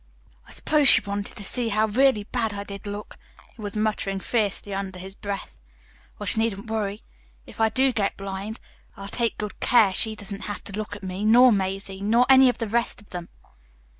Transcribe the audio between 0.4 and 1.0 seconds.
"I suppose she